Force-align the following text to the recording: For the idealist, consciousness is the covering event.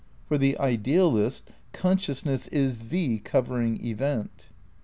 For 0.25 0.39
the 0.39 0.57
idealist, 0.57 1.43
consciousness 1.73 2.47
is 2.47 2.87
the 2.89 3.19
covering 3.19 3.85
event. 3.85 4.47